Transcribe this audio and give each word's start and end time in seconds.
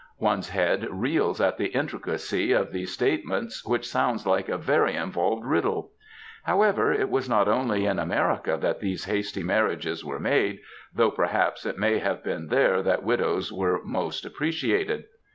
^ 0.21 0.27
One^s 0.39 0.49
head 0.49 0.87
reels 0.89 1.39
at 1.39 1.57
the 1.59 1.67
intricacy 1.67 2.53
of 2.53 2.71
this 2.71 2.91
statement, 2.91 3.53
which 3.65 3.87
sounds 3.87 4.25
like 4.25 4.49
a 4.49 4.57
very 4.57 4.95
involved 4.95 5.45
riddle! 5.45 5.91
However, 6.43 6.91
it 6.91 7.07
was 7.11 7.29
not 7.29 7.47
only 7.47 7.85
in 7.85 7.99
America 7.99 8.57
that 8.59 8.79
these 8.79 9.05
hasty 9.05 9.43
marriages 9.43 10.03
were 10.03 10.19
made, 10.19 10.61
though 10.91 11.11
perhaps 11.11 11.67
it 11.67 11.77
may 11.77 11.99
have 11.99 12.23
been 12.23 12.47
there 12.47 12.81
that 12.81 13.03
widows 13.03 13.53
were 13.53 13.79
most 13.83 14.25
appreciated. 14.25 15.03